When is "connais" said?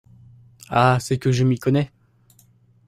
1.59-1.91